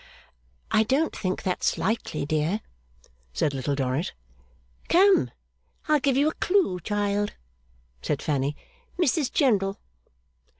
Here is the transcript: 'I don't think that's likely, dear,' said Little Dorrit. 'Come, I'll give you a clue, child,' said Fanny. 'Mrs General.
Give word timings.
'I 0.71 0.83
don't 0.85 1.15
think 1.15 1.43
that's 1.43 1.77
likely, 1.77 2.25
dear,' 2.25 2.61
said 3.33 3.53
Little 3.53 3.75
Dorrit. 3.75 4.13
'Come, 4.89 5.29
I'll 5.87 5.99
give 5.99 6.17
you 6.17 6.27
a 6.27 6.33
clue, 6.33 6.79
child,' 6.79 7.35
said 8.01 8.19
Fanny. 8.23 8.55
'Mrs 8.97 9.31
General. 9.31 9.77